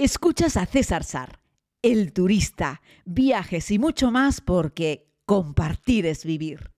Escuchas 0.00 0.56
a 0.56 0.64
César 0.64 1.02
Sar, 1.02 1.40
el 1.82 2.12
turista, 2.12 2.82
viajes 3.04 3.68
y 3.72 3.80
mucho 3.80 4.12
más 4.12 4.40
porque 4.40 5.08
compartir 5.26 6.06
es 6.06 6.24
vivir. 6.24 6.70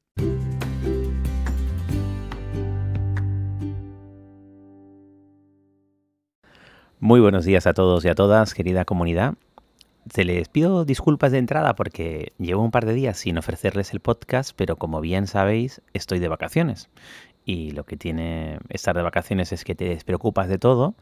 Muy 6.99 7.21
buenos 7.21 7.45
días 7.45 7.67
a 7.67 7.75
todos 7.75 8.07
y 8.07 8.09
a 8.09 8.15
todas, 8.15 8.55
querida 8.55 8.87
comunidad. 8.87 9.35
Se 10.11 10.25
les 10.25 10.49
pido 10.49 10.87
disculpas 10.87 11.31
de 11.31 11.39
entrada 11.39 11.75
porque 11.75 12.33
llevo 12.39 12.63
un 12.63 12.71
par 12.71 12.87
de 12.87 12.95
días 12.95 13.19
sin 13.19 13.37
ofrecerles 13.37 13.93
el 13.93 14.01
podcast, 14.01 14.53
pero 14.57 14.77
como 14.77 15.03
bien 15.03 15.27
sabéis, 15.27 15.83
estoy 15.93 16.21
de 16.21 16.29
vacaciones. 16.29 16.89
Y 17.45 17.73
lo 17.73 17.85
que 17.85 17.99
tiene 17.99 18.61
estar 18.71 18.97
de 18.97 19.03
vacaciones 19.03 19.53
es 19.53 19.65
que 19.65 19.75
te 19.75 19.87
despreocupas 19.87 20.49
de 20.49 20.59
todo 20.59 20.95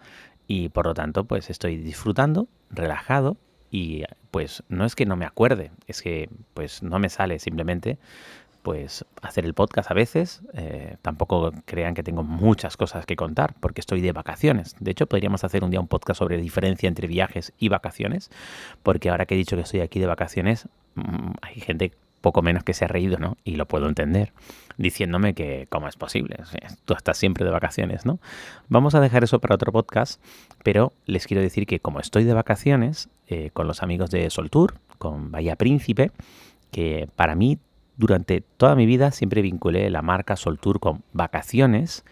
y 0.48 0.70
por 0.70 0.86
lo 0.86 0.94
tanto 0.94 1.24
pues 1.24 1.50
estoy 1.50 1.76
disfrutando, 1.76 2.48
relajado 2.70 3.36
y 3.70 4.02
pues 4.32 4.64
no 4.68 4.84
es 4.84 4.96
que 4.96 5.06
no 5.06 5.14
me 5.14 5.26
acuerde, 5.26 5.70
es 5.86 6.02
que 6.02 6.28
pues 6.54 6.82
no 6.82 6.98
me 6.98 7.10
sale 7.10 7.38
simplemente 7.38 7.98
pues 8.62 9.04
hacer 9.22 9.44
el 9.44 9.54
podcast 9.54 9.90
a 9.90 9.94
veces. 9.94 10.42
Eh, 10.54 10.96
tampoco 11.00 11.52
crean 11.64 11.94
que 11.94 12.02
tengo 12.02 12.22
muchas 12.22 12.76
cosas 12.76 13.06
que 13.06 13.16
contar 13.16 13.54
porque 13.60 13.80
estoy 13.80 14.00
de 14.00 14.12
vacaciones. 14.12 14.74
De 14.80 14.90
hecho, 14.90 15.06
podríamos 15.06 15.44
hacer 15.44 15.64
un 15.64 15.70
día 15.70 15.80
un 15.80 15.88
podcast 15.88 16.18
sobre 16.18 16.38
diferencia 16.38 16.88
entre 16.88 17.06
viajes 17.06 17.52
y 17.58 17.68
vacaciones, 17.68 18.30
porque 18.82 19.10
ahora 19.10 19.26
que 19.26 19.34
he 19.34 19.38
dicho 19.38 19.56
que 19.56 19.62
estoy 19.62 19.80
aquí 19.80 20.00
de 20.00 20.06
vacaciones, 20.06 20.68
mm, 20.96 21.30
hay 21.40 21.60
gente 21.60 21.92
poco 22.20 22.42
menos 22.42 22.64
que 22.64 22.74
se 22.74 22.84
ha 22.84 22.88
reído, 22.88 23.18
¿no? 23.18 23.36
Y 23.44 23.56
lo 23.56 23.66
puedo 23.66 23.88
entender, 23.88 24.32
diciéndome 24.76 25.34
que 25.34 25.66
cómo 25.70 25.88
es 25.88 25.96
posible, 25.96 26.36
tú 26.84 26.94
estás 26.94 27.16
siempre 27.16 27.44
de 27.44 27.50
vacaciones, 27.50 28.06
¿no? 28.06 28.18
Vamos 28.68 28.94
a 28.94 29.00
dejar 29.00 29.24
eso 29.24 29.40
para 29.40 29.54
otro 29.54 29.72
podcast, 29.72 30.22
pero 30.62 30.92
les 31.06 31.26
quiero 31.26 31.42
decir 31.42 31.66
que 31.66 31.80
como 31.80 32.00
estoy 32.00 32.24
de 32.24 32.34
vacaciones 32.34 33.08
eh, 33.26 33.50
con 33.52 33.66
los 33.66 33.82
amigos 33.82 34.10
de 34.10 34.28
Soltour, 34.30 34.74
con 34.98 35.30
Bahía 35.30 35.56
Príncipe, 35.56 36.10
que 36.70 37.08
para 37.16 37.34
mí 37.34 37.58
durante 37.96 38.40
toda 38.40 38.76
mi 38.76 38.86
vida 38.86 39.10
siempre 39.10 39.42
vinculé 39.42 39.90
la 39.90 40.02
marca 40.02 40.36
Soltour 40.36 40.80
con 40.80 41.02
vacaciones 41.12 42.04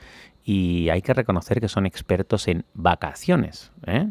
y 0.45 0.89
hay 0.91 1.03
que 1.03 1.15
reconocer 1.15 1.61
que 1.61 1.69
son 1.69 1.87
expertos 1.87 2.49
en 2.49 2.65
vacaciones. 2.75 3.73
¿eh? 3.87 4.11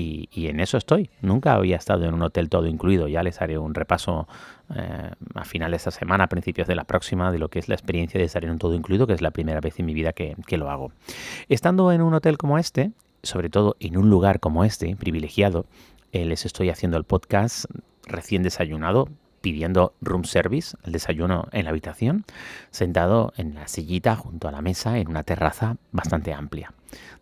Y, 0.00 0.46
en 0.46 0.60
eso 0.60 0.76
estoy. 0.78 1.10
Nunca 1.22 1.54
había 1.54 1.76
estado 1.76 2.04
en 2.04 2.14
un 2.14 2.22
hotel 2.22 2.48
todo 2.48 2.66
incluido. 2.66 3.08
Ya 3.08 3.22
les 3.22 3.40
haré 3.40 3.58
un 3.58 3.74
repaso 3.74 4.28
eh, 4.74 5.10
a 5.34 5.44
final 5.44 5.72
de 5.72 5.76
esta 5.76 5.90
semana, 5.90 6.24
a 6.24 6.28
principios 6.28 6.68
de 6.68 6.76
la 6.76 6.84
próxima, 6.84 7.32
de 7.32 7.38
lo 7.38 7.48
que 7.48 7.58
es 7.58 7.68
la 7.68 7.74
experiencia 7.74 8.18
de 8.18 8.26
estar 8.26 8.44
en 8.44 8.50
un 8.50 8.58
todo 8.58 8.74
incluido, 8.74 9.06
que 9.06 9.14
es 9.14 9.22
la 9.22 9.30
primera 9.30 9.60
vez 9.60 9.78
en 9.78 9.86
mi 9.86 9.94
vida 9.94 10.12
que, 10.12 10.36
lo 10.56 10.70
hago. 10.70 10.92
Estando 11.48 11.90
en 11.92 12.02
un 12.02 12.14
hotel 12.14 12.38
como 12.38 12.58
este, 12.58 12.92
sobre 13.22 13.50
todo 13.50 13.76
en 13.80 13.96
un 13.96 14.08
lugar 14.10 14.40
como 14.40 14.64
este, 14.64 14.94
privilegiado, 14.96 15.66
eh, 16.12 16.24
les 16.24 16.46
estoy 16.46 16.70
haciendo 16.70 16.96
el 16.96 17.04
podcast 17.04 17.66
recién 18.04 18.42
desayunado, 18.42 19.08
pidiendo 19.40 19.94
room 20.00 20.24
service, 20.24 20.76
el 20.84 20.92
desayuno 20.92 21.48
en 21.52 21.64
la 21.64 21.70
habitación, 21.70 22.24
sentado 22.70 23.32
en 23.36 23.54
la 23.54 23.68
sillita 23.68 24.16
junto 24.16 24.48
a 24.48 24.52
la 24.52 24.62
mesa 24.62 24.98
en 24.98 25.08
una 25.08 25.22
terraza 25.22 25.76
bastante 25.92 26.32
amplia. 26.32 26.72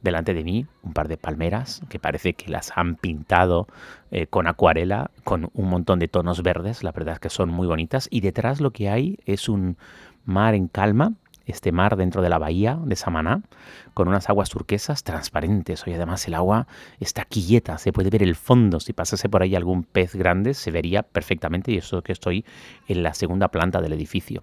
Delante 0.03 0.35
de 0.35 0.45
mí 0.45 0.67
un 0.83 0.93
par 0.93 1.09
de 1.09 1.17
palmeras 1.17 1.83
que 1.89 1.99
parece 1.99 2.35
que 2.35 2.51
las 2.51 2.73
han 2.77 2.97
pintado 2.97 3.67
eh, 4.11 4.27
con 4.27 4.47
acuarela, 4.47 5.11
con 5.25 5.51
un 5.55 5.69
montón 5.69 5.99
de 5.99 6.09
tonos 6.09 6.43
verdes, 6.43 6.83
la 6.83 6.93
verdad 6.93 7.15
es 7.15 7.21
que 7.21 7.31
son 7.31 7.51
muy 7.51 7.67
bonitas, 7.67 8.09
y 8.11 8.21
detrás 8.21 8.61
lo 8.61 8.71
que 8.71 8.89
hay 8.89 9.19
es 9.27 9.49
un 9.49 9.77
mar 10.25 10.55
en 10.55 10.69
calma, 10.69 11.15
este 11.47 11.71
mar 11.73 11.97
dentro 11.97 12.23
de 12.23 12.29
la 12.29 12.39
bahía 12.39 12.79
de 12.85 12.97
Samaná, 12.97 13.43
con 13.95 14.09
unas 14.09 14.29
aguas 14.29 14.51
turquesas 14.51 15.05
transparentes. 15.05 15.87
Hoy 15.87 15.95
además 15.95 16.27
el 16.27 16.35
agua 16.35 16.67
está 16.99 17.25
quieta, 17.25 17.79
se 17.79 17.93
puede 17.93 18.11
ver 18.11 18.23
el 18.23 18.35
fondo. 18.35 18.81
Si 18.81 18.93
pasase 18.93 19.29
por 19.29 19.43
ahí 19.43 19.55
algún 19.55 19.85
pez 19.85 20.15
grande, 20.15 20.55
se 20.55 20.73
vería 20.73 21.05
perfectamente. 21.05 21.71
Y 21.71 21.79
eso 21.79 22.03
que 22.03 22.13
estoy 22.13 22.45
en 22.89 23.05
la 23.05 23.15
segunda 23.15 23.49
planta 23.49 23.81
del 23.81 23.93
edificio. 23.93 24.43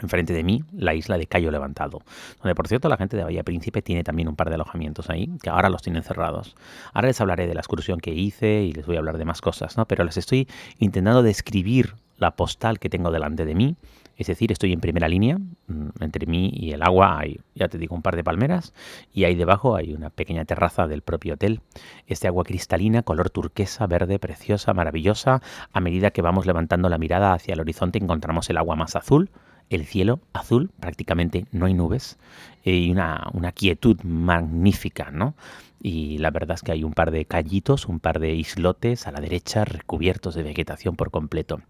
Enfrente 0.00 0.32
de 0.32 0.42
mí, 0.42 0.64
la 0.72 0.94
isla 0.94 1.18
de 1.18 1.26
Cayo 1.26 1.50
Levantado, 1.50 2.00
donde 2.42 2.54
por 2.54 2.66
cierto 2.66 2.88
la 2.88 2.96
gente 2.96 3.16
de 3.16 3.24
Bahía 3.24 3.42
Príncipe 3.42 3.82
tiene 3.82 4.02
también 4.02 4.28
un 4.28 4.36
par 4.36 4.48
de 4.48 4.54
alojamientos 4.54 5.10
ahí, 5.10 5.28
que 5.42 5.50
ahora 5.50 5.68
los 5.68 5.82
tienen 5.82 6.02
cerrados. 6.02 6.56
Ahora 6.94 7.08
les 7.08 7.20
hablaré 7.20 7.46
de 7.46 7.54
la 7.54 7.60
excursión 7.60 8.00
que 8.00 8.12
hice 8.12 8.62
y 8.62 8.72
les 8.72 8.86
voy 8.86 8.96
a 8.96 9.00
hablar 9.00 9.18
de 9.18 9.24
más 9.24 9.40
cosas, 9.40 9.76
¿no? 9.76 9.86
Pero 9.86 10.04
les 10.04 10.16
estoy 10.16 10.48
intentando 10.78 11.22
describir 11.22 11.94
la 12.16 12.36
postal 12.36 12.78
que 12.78 12.88
tengo 12.88 13.10
delante 13.10 13.44
de 13.44 13.54
mí 13.54 13.76
es 14.16 14.26
decir, 14.26 14.52
estoy 14.52 14.72
en 14.72 14.80
primera 14.80 15.08
línea, 15.08 15.38
mm, 15.38 15.88
entre 16.00 16.26
mí 16.26 16.50
y 16.54 16.72
el 16.72 16.82
agua 16.82 17.18
hay, 17.18 17.40
ya 17.54 17.68
te 17.68 17.78
digo, 17.78 17.96
un 17.96 18.02
par 18.02 18.14
de 18.14 18.22
palmeras 18.22 18.72
y 19.12 19.24
ahí 19.24 19.34
debajo 19.34 19.74
hay 19.74 19.94
una 19.94 20.10
pequeña 20.10 20.44
terraza 20.44 20.86
del 20.86 21.02
propio 21.02 21.34
hotel. 21.34 21.60
Este 22.06 22.28
agua 22.28 22.44
cristalina, 22.44 23.02
color 23.02 23.30
turquesa, 23.30 23.86
verde, 23.86 24.18
preciosa, 24.18 24.74
maravillosa. 24.74 25.42
A 25.72 25.80
medida 25.80 26.10
que 26.10 26.22
vamos 26.22 26.46
levantando 26.46 26.88
la 26.88 26.98
mirada 26.98 27.32
hacia 27.32 27.54
el 27.54 27.60
horizonte 27.60 27.98
encontramos 27.98 28.48
el 28.50 28.58
agua 28.58 28.76
más 28.76 28.96
azul, 28.96 29.30
el 29.76 29.86
cielo 29.86 30.20
azul, 30.32 30.70
prácticamente 30.80 31.46
no 31.52 31.66
hay 31.66 31.74
nubes 31.74 32.18
y 32.64 32.90
una, 32.90 33.26
una 33.32 33.52
quietud 33.52 34.00
magnífica, 34.02 35.10
¿no? 35.10 35.34
y 35.82 36.18
la 36.18 36.30
verdad 36.30 36.54
es 36.54 36.62
que 36.62 36.72
hay 36.72 36.84
un 36.84 36.92
par 36.92 37.10
de 37.10 37.24
callitos, 37.24 37.86
un 37.86 37.98
par 37.98 38.20
de 38.20 38.34
islotes 38.34 39.06
a 39.06 39.12
la 39.12 39.20
derecha 39.20 39.64
recubiertos 39.64 40.34
de 40.34 40.44
vegetación 40.44 40.94
por 40.94 41.10
completo. 41.10 41.60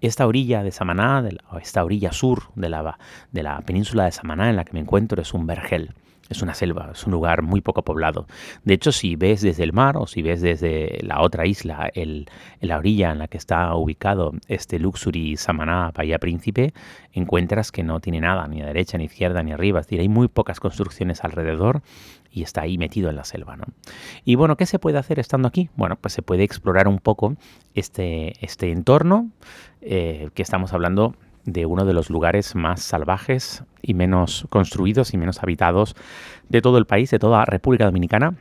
Esta 0.00 0.26
orilla 0.26 0.62
de 0.62 0.70
Samaná, 0.70 1.26
esta 1.60 1.84
orilla 1.84 2.12
sur 2.12 2.50
de 2.54 2.68
la, 2.68 2.98
de 3.32 3.42
la 3.42 3.60
península 3.62 4.04
de 4.04 4.12
Samaná 4.12 4.50
en 4.50 4.56
la 4.56 4.64
que 4.64 4.74
me 4.74 4.80
encuentro 4.80 5.22
es 5.22 5.32
un 5.32 5.46
vergel 5.46 5.94
es 6.32 6.42
una 6.42 6.54
selva, 6.54 6.90
es 6.92 7.06
un 7.06 7.12
lugar 7.12 7.42
muy 7.42 7.60
poco 7.60 7.82
poblado. 7.82 8.26
De 8.64 8.74
hecho, 8.74 8.92
si 8.92 9.16
ves 9.16 9.40
desde 9.40 9.62
el 9.62 9.72
mar 9.72 9.96
o 9.96 10.06
si 10.06 10.22
ves 10.22 10.40
desde 10.40 10.98
la 11.02 11.20
otra 11.20 11.46
isla, 11.46 11.90
el, 11.94 12.28
la 12.60 12.78
orilla 12.78 13.12
en 13.12 13.18
la 13.18 13.28
que 13.28 13.38
está 13.38 13.74
ubicado 13.74 14.32
este 14.48 14.78
Luxury 14.78 15.36
Samaná 15.36 15.92
Bahía 15.94 16.18
Príncipe, 16.18 16.74
encuentras 17.12 17.70
que 17.70 17.82
no 17.82 18.00
tiene 18.00 18.20
nada, 18.20 18.46
ni 18.48 18.62
a 18.62 18.66
derecha, 18.66 18.98
ni 18.98 19.04
izquierda, 19.04 19.42
ni 19.42 19.52
arriba. 19.52 19.80
Es 19.80 19.86
decir, 19.86 20.00
hay 20.00 20.08
muy 20.08 20.28
pocas 20.28 20.60
construcciones 20.60 21.24
alrededor 21.24 21.82
y 22.32 22.42
está 22.42 22.62
ahí 22.62 22.78
metido 22.78 23.10
en 23.10 23.16
la 23.16 23.24
selva. 23.24 23.56
¿no? 23.56 23.64
Y 24.24 24.34
bueno, 24.34 24.56
¿qué 24.56 24.66
se 24.66 24.78
puede 24.78 24.98
hacer 24.98 25.18
estando 25.18 25.48
aquí? 25.48 25.68
Bueno, 25.76 25.96
pues 25.96 26.14
se 26.14 26.22
puede 26.22 26.42
explorar 26.42 26.88
un 26.88 26.98
poco 26.98 27.36
este, 27.74 28.32
este 28.44 28.72
entorno 28.72 29.30
eh, 29.80 30.30
que 30.34 30.42
estamos 30.42 30.72
hablando 30.72 31.14
de 31.44 31.66
uno 31.66 31.84
de 31.84 31.92
los 31.92 32.10
lugares 32.10 32.54
más 32.54 32.82
salvajes 32.82 33.64
y 33.82 33.94
menos 33.94 34.46
construidos 34.48 35.12
y 35.14 35.18
menos 35.18 35.42
habitados 35.42 35.96
de 36.48 36.62
todo 36.62 36.78
el 36.78 36.86
país, 36.86 37.10
de 37.10 37.18
toda 37.18 37.44
República 37.44 37.84
Dominicana. 37.84 38.34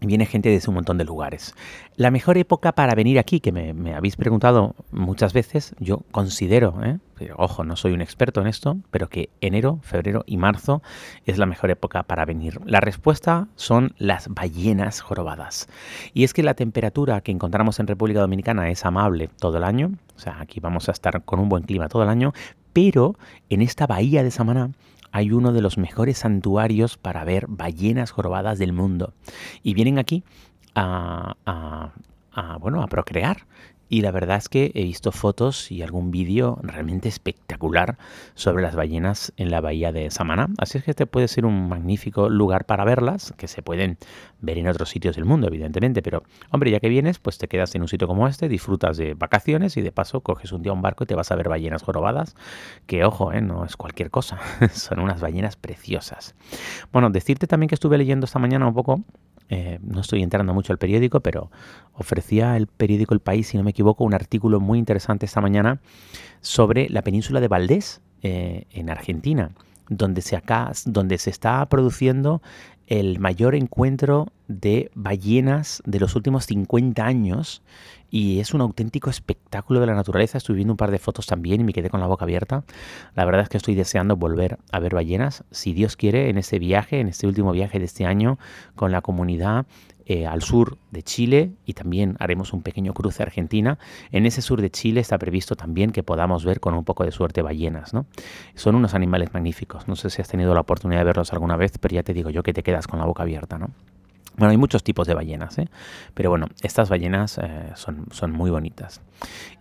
Viene 0.00 0.26
gente 0.26 0.48
desde 0.48 0.68
un 0.68 0.76
montón 0.76 0.96
de 0.96 1.04
lugares. 1.04 1.54
La 1.96 2.12
mejor 2.12 2.38
época 2.38 2.72
para 2.72 2.94
venir 2.94 3.18
aquí, 3.18 3.40
que 3.40 3.50
me, 3.50 3.94
habéis 3.94 4.16
preguntado 4.16 4.76
muchas 4.92 5.32
veces, 5.32 5.74
yo 5.80 6.02
considero, 6.12 6.78
¿eh? 6.84 6.98
ojo, 7.36 7.64
no 7.64 7.74
soy 7.74 7.92
un 7.92 8.00
experto 8.00 8.40
en 8.40 8.46
esto, 8.46 8.76
pero 8.92 9.08
que 9.08 9.30
enero, 9.40 9.80
febrero 9.82 10.22
y 10.26 10.36
marzo 10.36 10.82
es 11.26 11.36
la 11.38 11.46
mejor 11.46 11.70
época 11.70 12.04
para 12.04 12.24
venir. 12.24 12.60
La 12.64 12.78
respuesta 12.80 13.48
son 13.56 13.94
las 13.98 14.28
ballenas 14.28 15.00
jorobadas. 15.00 15.68
Y 16.14 16.22
es 16.22 16.32
que 16.32 16.44
la 16.44 16.54
temperatura 16.54 17.20
que 17.20 17.32
encontramos 17.32 17.80
en 17.80 17.88
República 17.88 18.20
Dominicana 18.20 18.70
es 18.70 18.84
amable 18.84 19.28
todo 19.40 19.58
el 19.58 19.64
año, 19.64 19.92
o 20.16 20.20
sea, 20.20 20.40
aquí 20.40 20.60
vamos 20.60 20.88
a 20.88 20.92
estar 20.92 21.24
con 21.24 21.40
un 21.40 21.48
buen 21.48 21.64
clima 21.64 21.88
todo 21.88 22.04
el 22.04 22.08
año, 22.08 22.32
pero 22.72 23.16
en 23.50 23.62
esta 23.62 23.88
bahía 23.88 24.22
de 24.22 24.30
Samaná 24.30 24.70
hay 25.12 25.32
uno 25.32 25.52
de 25.52 25.62
los 25.62 25.78
mejores 25.78 26.18
santuarios 26.18 26.96
para 26.96 27.24
ver 27.24 27.46
ballenas 27.48 28.10
jorobadas 28.10 28.58
del 28.58 28.72
mundo. 28.72 29.14
Y 29.62 29.74
vienen 29.74 29.98
aquí 29.98 30.24
a, 30.74 31.92
bueno, 32.60 32.82
a 32.82 32.86
procrear. 32.86 33.46
Y 33.88 34.02
la 34.02 34.10
verdad 34.10 34.36
es 34.36 34.48
que 34.48 34.70
he 34.74 34.82
visto 34.82 35.12
fotos 35.12 35.70
y 35.70 35.82
algún 35.82 36.10
vídeo 36.10 36.58
realmente 36.62 37.08
espectacular 37.08 37.98
sobre 38.34 38.62
las 38.62 38.74
ballenas 38.74 39.32
en 39.36 39.50
la 39.50 39.60
bahía 39.60 39.92
de 39.92 40.10
Samaná. 40.10 40.48
Así 40.58 40.78
es 40.78 40.84
que 40.84 40.90
este 40.90 41.06
puede 41.06 41.28
ser 41.28 41.46
un 41.46 41.68
magnífico 41.68 42.28
lugar 42.28 42.66
para 42.66 42.84
verlas, 42.84 43.32
que 43.36 43.48
se 43.48 43.62
pueden 43.62 43.98
ver 44.40 44.58
en 44.58 44.68
otros 44.68 44.90
sitios 44.90 45.16
del 45.16 45.24
mundo, 45.24 45.46
evidentemente. 45.46 46.02
Pero, 46.02 46.22
hombre, 46.50 46.70
ya 46.70 46.80
que 46.80 46.88
vienes, 46.88 47.18
pues 47.18 47.38
te 47.38 47.48
quedas 47.48 47.74
en 47.74 47.82
un 47.82 47.88
sitio 47.88 48.06
como 48.06 48.28
este, 48.28 48.48
disfrutas 48.48 48.96
de 48.96 49.14
vacaciones 49.14 49.76
y 49.76 49.82
de 49.82 49.92
paso 49.92 50.20
coges 50.20 50.52
un 50.52 50.62
día 50.62 50.72
un 50.72 50.82
barco 50.82 51.04
y 51.04 51.06
te 51.06 51.14
vas 51.14 51.30
a 51.32 51.36
ver 51.36 51.48
ballenas 51.48 51.82
jorobadas, 51.82 52.36
que 52.86 53.04
ojo, 53.04 53.32
¿eh? 53.32 53.40
no 53.40 53.64
es 53.64 53.76
cualquier 53.76 54.10
cosa, 54.10 54.38
son 54.72 55.00
unas 55.00 55.20
ballenas 55.20 55.56
preciosas. 55.56 56.34
Bueno, 56.92 57.10
decirte 57.10 57.46
también 57.46 57.68
que 57.68 57.74
estuve 57.74 57.98
leyendo 57.98 58.26
esta 58.26 58.38
mañana 58.38 58.66
un 58.66 58.74
poco 58.74 59.02
eh, 59.48 59.78
no 59.82 60.00
estoy 60.00 60.22
entrando 60.22 60.52
mucho 60.54 60.72
al 60.72 60.78
periódico, 60.78 61.20
pero 61.20 61.50
ofrecía 61.94 62.56
el 62.56 62.66
periódico 62.66 63.14
El 63.14 63.20
País, 63.20 63.48
si 63.48 63.56
no 63.56 63.64
me 63.64 63.70
equivoco, 63.70 64.04
un 64.04 64.14
artículo 64.14 64.60
muy 64.60 64.78
interesante 64.78 65.26
esta 65.26 65.40
mañana 65.40 65.80
sobre 66.40 66.88
la 66.88 67.02
península 67.02 67.40
de 67.40 67.48
Valdés, 67.48 68.00
eh, 68.22 68.64
en 68.70 68.90
Argentina, 68.90 69.52
donde 69.88 70.22
se, 70.22 70.36
acá, 70.36 70.72
donde 70.86 71.18
se 71.18 71.30
está 71.30 71.64
produciendo 71.66 72.42
el 72.88 73.18
mayor 73.18 73.54
encuentro 73.54 74.28
de 74.48 74.90
ballenas 74.94 75.82
de 75.84 76.00
los 76.00 76.16
últimos 76.16 76.46
50 76.46 77.04
años 77.04 77.62
y 78.10 78.40
es 78.40 78.54
un 78.54 78.62
auténtico 78.62 79.10
espectáculo 79.10 79.78
de 79.80 79.86
la 79.86 79.94
naturaleza. 79.94 80.38
Estuve 80.38 80.56
viendo 80.56 80.72
un 80.72 80.78
par 80.78 80.90
de 80.90 80.98
fotos 80.98 81.26
también 81.26 81.60
y 81.60 81.64
me 81.64 81.74
quedé 81.74 81.90
con 81.90 82.00
la 82.00 82.06
boca 82.06 82.24
abierta. 82.24 82.64
La 83.14 83.26
verdad 83.26 83.42
es 83.42 83.50
que 83.50 83.58
estoy 83.58 83.74
deseando 83.74 84.16
volver 84.16 84.58
a 84.72 84.80
ver 84.80 84.94
ballenas, 84.94 85.44
si 85.50 85.74
Dios 85.74 85.96
quiere, 85.96 86.30
en 86.30 86.38
este 86.38 86.58
viaje, 86.58 87.00
en 87.00 87.08
este 87.08 87.26
último 87.26 87.52
viaje 87.52 87.78
de 87.78 87.84
este 87.84 88.06
año 88.06 88.38
con 88.74 88.90
la 88.90 89.02
comunidad 89.02 89.66
eh, 90.10 90.26
al 90.26 90.40
sur 90.40 90.78
de 90.90 91.02
Chile 91.02 91.52
y 91.66 91.74
también 91.74 92.16
haremos 92.18 92.54
un 92.54 92.62
pequeño 92.62 92.94
cruce 92.94 93.22
a 93.22 93.26
Argentina. 93.26 93.78
En 94.10 94.24
ese 94.24 94.40
sur 94.40 94.62
de 94.62 94.70
Chile 94.70 95.02
está 95.02 95.18
previsto 95.18 95.54
también 95.54 95.90
que 95.90 96.02
podamos 96.02 96.46
ver 96.46 96.60
con 96.60 96.72
un 96.72 96.82
poco 96.82 97.04
de 97.04 97.12
suerte 97.12 97.42
ballenas. 97.42 97.92
¿no? 97.92 98.06
Son 98.54 98.74
unos 98.74 98.94
animales 98.94 99.34
magníficos. 99.34 99.86
No 99.86 99.96
sé 99.96 100.08
si 100.08 100.22
has 100.22 100.28
tenido 100.28 100.54
la 100.54 100.60
oportunidad 100.60 101.00
de 101.00 101.04
verlos 101.04 101.34
alguna 101.34 101.58
vez, 101.58 101.76
pero 101.76 101.94
ya 101.94 102.02
te 102.02 102.14
digo 102.14 102.30
yo 102.30 102.42
que 102.42 102.54
te 102.54 102.62
con 102.86 102.98
la 102.98 103.06
boca 103.06 103.22
abierta. 103.22 103.58
¿no? 103.58 103.70
Bueno, 104.38 104.52
hay 104.52 104.56
muchos 104.56 104.84
tipos 104.84 105.06
de 105.08 105.14
ballenas, 105.14 105.58
¿eh? 105.58 105.68
pero 106.14 106.30
bueno, 106.30 106.46
estas 106.62 106.88
ballenas 106.88 107.38
eh, 107.38 107.72
son, 107.74 108.06
son 108.12 108.30
muy 108.30 108.50
bonitas. 108.50 109.00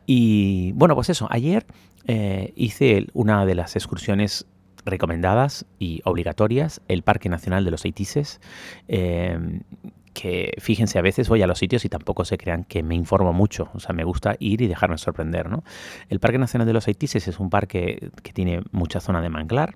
Y 0.06 0.72
bueno, 0.74 0.94
pues 0.94 1.10
eso, 1.10 1.28
ayer 1.31 1.66
eh, 2.06 2.54
hice 2.56 3.08
una 3.14 3.46
de 3.46 3.56
las 3.56 3.75
excursiones 3.75 4.46
recomendadas 4.86 5.66
y 5.80 6.02
obligatorias, 6.06 6.81
el 6.88 7.02
Parque 7.02 7.28
Nacional 7.28 7.66
de 7.66 7.72
los 7.72 7.84
Haitises, 7.84 8.40
que 10.19 10.54
fíjense, 10.58 10.98
a 10.98 11.04
veces 11.04 11.30
voy 11.30 11.44
a 11.44 11.48
los 11.48 11.60
sitios 11.60 11.86
y 11.86 11.90
tampoco 11.90 12.25
se 12.25 12.40
crean 12.40 12.64
que 12.64 12.81
me 12.81 12.96
informo 12.96 13.34
mucho, 13.34 13.69
o 13.75 13.80
sea, 13.80 13.94
me 13.94 14.04
gusta 14.04 14.36
ir 14.40 14.64
y 14.64 14.68
dejarme 14.68 14.98
sorprender. 14.98 15.48
El 16.10 16.19
Parque 16.19 16.40
Nacional 16.40 16.66
de 16.66 16.74
los 16.74 16.88
Haitises 16.88 17.28
es 17.28 17.40
un 17.40 17.52
parque 17.52 18.10
que 18.24 18.34
tiene 18.34 18.64
mucha 18.72 19.00
zona 19.00 19.22
de 19.22 19.30
manglar 19.30 19.75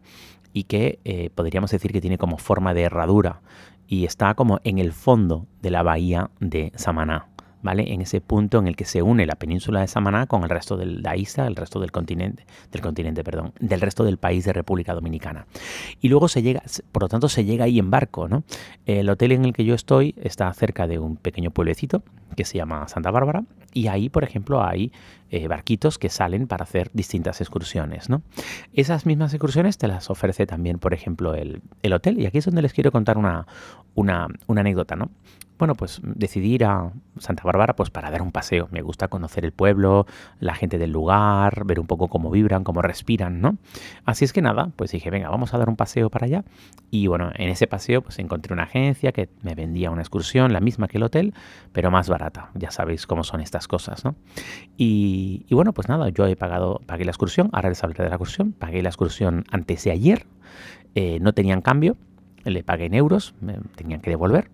y 0.52 0.64
que 0.64 0.98
eh, 1.06 1.30
podríamos 1.36 1.70
decir 1.70 1.92
que 1.92 2.02
tiene 2.02 2.18
como 2.18 2.40
forma 2.40 2.74
de 2.74 2.82
herradura 2.82 3.42
y 3.88 4.06
está 4.06 4.34
como 4.34 4.60
en 4.64 4.80
el 4.80 4.94
fondo 4.94 5.46
de 5.62 5.70
la 5.70 5.84
bahía 5.84 6.32
de 6.40 6.72
Samaná. 6.76 7.28
¿Vale? 7.62 7.94
En 7.94 8.02
ese 8.02 8.22
punto 8.22 8.60
en 8.60 8.68
el 8.68 8.76
que 8.76 8.86
se 8.86 9.02
une 9.02 9.26
la 9.26 9.36
península 9.36 9.82
de 9.82 9.88
Samaná 9.88 10.28
con 10.28 10.44
el 10.44 10.50
resto 10.50 10.78
de 10.78 10.86
la 10.86 11.16
isla, 11.16 11.48
el 11.48 11.56
resto 11.56 11.80
del 11.80 11.92
continente, 11.92 12.46
del 12.72 12.82
continente, 12.82 13.24
perdón, 13.24 13.54
del 13.60 13.82
resto 13.82 14.04
del 14.04 14.18
país 14.18 14.46
de 14.46 14.54
República 14.54 14.94
Dominicana. 14.94 15.46
Y 16.00 16.10
luego 16.10 16.28
se 16.28 16.42
llega, 16.42 16.64
por 16.92 17.04
lo 17.04 17.10
tanto, 17.10 17.30
se 17.30 17.46
llega 17.46 17.66
ahí 17.66 17.80
en 17.80 17.90
barco, 17.90 18.28
¿no? 18.28 18.44
El 18.86 19.10
hotel 19.10 19.32
en 19.34 19.46
el 19.46 19.54
que 19.54 19.66
yo 19.66 19.76
estoy 19.76 20.16
está 20.22 20.52
cerca 20.54 20.88
de 20.88 21.00
un 21.00 21.18
pequeño 21.18 21.52
pueblecito 21.52 22.04
que 22.36 22.46
se 22.46 22.58
llama 22.58 22.88
Santa 22.88 23.12
Bárbara 23.12 23.44
y 23.74 23.88
ahí, 23.88 24.10
por 24.10 24.24
ejemplo, 24.24 24.64
hay 24.64 24.92
eh, 25.30 25.48
barquitos 25.48 25.98
que 25.98 26.10
salen 26.10 26.48
para 26.48 26.64
hacer 26.64 26.90
distintas 26.94 27.42
excursiones, 27.42 28.10
¿no? 28.10 28.22
Esas 28.74 29.06
mismas 29.06 29.34
excursiones 29.34 29.78
te 29.78 29.88
las 29.88 30.10
ofrece 30.10 30.46
también, 30.46 30.80
por 30.80 30.94
ejemplo, 30.94 31.36
el, 31.36 31.62
el 31.84 31.94
hotel 31.94 32.20
y 32.20 32.26
aquí 32.26 32.38
es 32.38 32.46
donde 32.46 32.62
les 32.62 32.74
quiero 32.74 32.92
contar 32.92 33.18
una, 33.18 33.48
una, 33.96 34.28
una 34.48 34.62
anécdota, 34.62 34.96
¿no? 34.96 35.10
Bueno, 35.62 35.76
pues 35.76 36.02
decidí 36.04 36.56
ir 36.56 36.66
a 36.66 36.92
Santa 37.20 37.44
Bárbara 37.44 37.76
pues 37.76 37.92
para 37.92 38.10
dar 38.10 38.24
un 38.24 38.32
paseo. 38.32 38.68
Me 38.72 38.82
gusta 38.82 39.10
conocer 39.10 39.46
el 39.46 39.52
pueblo, 39.52 40.08
la 40.40 40.56
gente 40.56 40.80
del 40.80 40.92
lugar, 40.92 41.66
ver 41.66 41.80
un 41.80 41.86
poco 41.86 42.08
cómo 42.08 42.32
vibran, 42.32 42.64
cómo 42.64 42.82
respiran, 42.82 43.42
¿no? 43.42 43.58
Así 44.04 44.26
es 44.26 44.34
que 44.34 44.42
nada, 44.42 44.72
pues 44.76 44.90
dije, 44.90 45.12
venga, 45.12 45.30
vamos 45.30 45.54
a 45.54 45.60
dar 45.60 45.70
un 45.70 45.76
paseo 45.76 46.10
para 46.10 46.26
allá. 46.26 46.44
Y 46.90 47.06
bueno, 47.06 47.30
en 47.36 47.50
ese 47.50 47.68
paseo 47.68 48.02
pues 48.02 48.18
encontré 48.18 48.54
una 48.54 48.64
agencia 48.64 49.12
que 49.12 49.30
me 49.44 49.54
vendía 49.54 49.92
una 49.92 50.02
excursión, 50.02 50.52
la 50.52 50.62
misma 50.62 50.88
que 50.88 50.98
el 50.98 51.04
hotel, 51.04 51.36
pero 51.74 51.92
más 51.92 52.10
barata. 52.10 52.50
Ya 52.56 52.72
sabéis 52.72 53.06
cómo 53.06 53.24
son 53.24 53.40
estas 53.40 53.68
cosas, 53.68 54.04
¿no? 54.04 54.16
Y, 54.78 55.46
bueno, 55.52 55.74
pues 55.74 55.90
nada, 55.90 56.10
yo 56.10 56.26
he 56.26 56.36
pagado, 56.36 56.82
pagué 56.88 57.06
la 57.06 57.12
excursión, 57.12 57.52
ahora 57.54 57.70
les 57.70 57.84
hablaré 57.84 58.06
de 58.06 58.10
la 58.10 58.16
excursión, 58.16 58.54
pagué 58.54 58.82
la 58.82 58.90
excursión 58.90 59.44
antes 59.52 59.84
de 59.84 59.92
ayer, 59.92 60.26
eh, 60.96 61.20
no 61.22 61.34
tenían 61.34 61.62
cambio, 61.62 61.98
le 62.46 62.64
pagué 62.64 62.86
en 62.86 62.96
euros, 62.96 63.36
me 63.42 63.60
tenían 63.76 64.02
que 64.02 64.10
devolver 64.10 64.50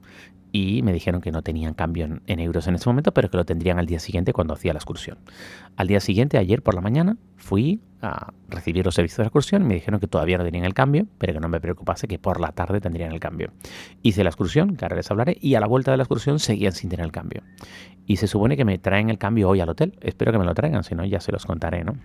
y 0.57 0.81
me 0.81 0.91
dijeron 0.91 1.21
que 1.21 1.31
no 1.31 1.43
tenían 1.43 1.75
cambio 1.75 2.07
en, 2.25 2.39
euros 2.39 2.67
en 2.67 2.73
ese 2.73 2.89
momento, 2.89 3.13
pero 3.13 3.29
que 3.29 3.37
lo 3.37 3.45
tendrían 3.45 3.77
al 3.77 3.85
día 3.85 3.99
siguiente 3.99 4.33
cuando 4.33 4.55
hacía 4.55 4.73
la 4.73 4.79
excursión. 4.79 5.19
Al 5.75 5.87
día 5.87 5.99
siguiente, 5.99 6.39
ayer 6.39 6.63
por 6.63 6.73
la 6.73 6.81
mañana, 6.81 7.17
fui 7.35 7.79
a 8.01 8.33
recibir 8.49 8.83
los 8.83 8.95
servicios 8.95 9.17
de 9.17 9.23
la 9.23 9.27
excursión 9.27 9.61
y 9.61 9.65
me 9.65 9.75
dijeron 9.75 9.99
que 9.99 10.07
todavía 10.07 10.39
no 10.39 10.43
tenían 10.43 10.65
el 10.65 10.73
cambio, 10.73 11.05
pero 11.19 11.33
que 11.33 11.39
no 11.39 11.47
me 11.47 11.61
preocupase, 11.61 12.07
que 12.07 12.17
por 12.17 12.39
la 12.39 12.53
tarde 12.53 12.81
tendrían 12.81 13.11
el 13.11 13.19
cambio. 13.19 13.51
Hice 14.01 14.23
la 14.23 14.31
excursión, 14.31 14.75
que 14.75 14.85
ahora 14.85 14.95
les 14.95 15.11
hablaré, 15.11 15.37
y 15.39 15.53
a 15.53 15.59
la 15.59 15.67
vuelta 15.67 15.91
de 15.91 15.97
la 15.97 16.03
excursión 16.03 16.39
seguían 16.39 16.73
sin 16.73 16.89
tener 16.89 17.05
el 17.05 17.11
cambio. 17.11 17.43
Y 18.07 18.17
se 18.17 18.25
supone 18.25 18.57
que 18.57 18.65
me 18.65 18.79
traen 18.79 19.11
el 19.11 19.19
cambio 19.19 19.49
hoy 19.49 19.59
al 19.59 19.69
hotel. 19.69 19.95
Espero 20.01 20.31
que 20.31 20.39
me 20.39 20.45
lo 20.45 20.55
traigan, 20.55 20.83
si 20.83 20.95
no 20.95 21.05
ya 21.05 21.19
se 21.19 21.31
los 21.31 21.45
contaré, 21.45 21.83
¿no? 21.83 21.97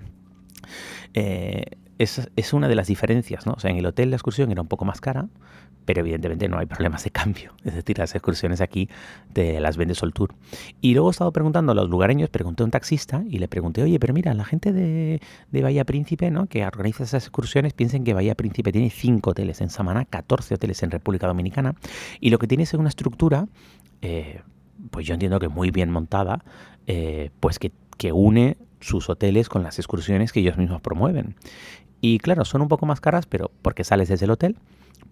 Eh, 1.15 1.65
es, 1.99 2.31
es, 2.37 2.53
una 2.53 2.69
de 2.69 2.75
las 2.75 2.87
diferencias, 2.87 3.47
¿no? 3.47 3.53
O 3.53 3.61
sea, 3.61 3.71
en 3.71 3.77
el 3.77 3.87
hotel 3.87 4.11
la 4.11 4.17
excursión 4.17 4.51
era 4.51 4.61
un 4.61 4.69
poco 4.69 4.85
más 4.85 5.01
cara, 5.01 5.29
pero 5.85 6.01
evidentemente 6.01 6.49
no 6.49 6.59
hay 6.59 6.67
problemas 6.67 7.05
de 7.05 7.11
cambio. 7.11 7.53
Es 7.65 7.75
decir, 7.75 7.99
las 7.99 8.15
excursiones 8.15 8.61
aquí 8.61 8.89
te 9.33 9.61
las 9.61 9.77
vende 9.77 9.95
Soltour. 9.95 10.35
Y 10.81 10.95
luego 10.95 11.11
he 11.11 11.13
estado 11.13 11.33
preguntando 11.33 11.73
a 11.73 11.75
los 11.75 11.89
lugareños, 11.89 12.29
pregunté 12.29 12.63
a 12.63 12.67
un 12.67 12.71
taxista 12.71 13.23
y 13.29 13.39
le 13.39 13.49
pregunté, 13.49 13.83
oye, 13.83 13.99
pero 13.99 14.15
mira, 14.15 14.35
la 14.35 14.45
gente 14.45 14.73
de, 14.73 15.21
de 15.51 15.63
Bahía 15.63 15.85
Príncipe, 15.85 16.31
¿no? 16.31 16.47
Que 16.47 16.65
organiza 16.65 17.05
esas 17.05 17.25
excursiones, 17.25 17.73
piensen 17.73 18.05
que 18.05 18.15
Bahía 18.15 18.35
Príncipe 18.35 18.73
tiene 18.73 18.91
5 18.91 19.31
hoteles 19.31 19.61
en 19.61 19.71
Samaná, 19.71 20.05
14 20.05 20.55
hoteles 20.55 20.83
en 20.83 20.91
República 20.91 21.27
Dominicana, 21.27 21.75
y 22.21 22.31
lo 22.31 22.39
que 22.39 22.47
tiene 22.47 22.65
es 22.65 22.75
una 22.75 22.89
estructura, 22.89 23.47
eh, 24.01 24.41
pues 24.91 25.07
yo 25.07 25.15
entiendo 25.15 25.39
que 25.39 25.49
muy 25.49 25.71
bien 25.71 25.91
montada, 25.91 26.45
eh, 26.87 27.31
pues 27.41 27.59
que, 27.59 27.73
que 27.97 28.13
une 28.13 28.57
sus 28.81 29.09
hoteles 29.09 29.49
con 29.49 29.63
las 29.63 29.79
excursiones 29.79 30.33
que 30.33 30.41
ellos 30.41 30.57
mismos 30.57 30.81
promueven. 30.81 31.37
Y 32.03 32.19
claro, 32.19 32.45
son 32.45 32.61
un 32.61 32.69
poco 32.69 32.85
más 32.85 33.01
caras, 33.01 33.27
pero 33.27 33.51
porque 33.63 33.85
sales 33.85 34.09
desde 34.09 34.25
el 34.25 34.33
hotel, 34.33 34.57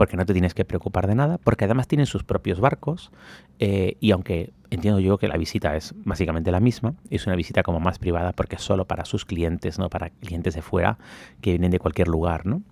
porque 0.00 0.16
no 0.16 0.24
te 0.24 0.32
tienes 0.32 0.54
que 0.54 0.64
preocupar 0.64 1.06
de 1.06 1.14
nada, 1.14 1.36
porque 1.36 1.66
además 1.66 1.86
tienen 1.86 2.06
sus 2.06 2.24
propios 2.24 2.58
barcos 2.58 3.10
eh, 3.58 3.98
y 4.00 4.12
aunque 4.12 4.54
entiendo 4.70 4.98
yo 4.98 5.18
que 5.18 5.28
la 5.28 5.36
visita 5.36 5.76
es 5.76 5.92
básicamente 6.06 6.50
la 6.50 6.58
misma, 6.58 6.94
es 7.10 7.26
una 7.26 7.36
visita 7.36 7.62
como 7.62 7.80
más 7.80 7.98
privada 7.98 8.32
porque 8.32 8.56
es 8.56 8.62
solo 8.62 8.86
para 8.86 9.04
sus 9.04 9.26
clientes, 9.26 9.78
no 9.78 9.90
para 9.90 10.08
clientes 10.08 10.54
de 10.54 10.62
fuera 10.62 10.96
que 11.42 11.50
vienen 11.50 11.70
de 11.70 11.78
cualquier 11.78 12.08
lugar, 12.08 12.46
¿no? 12.46 12.62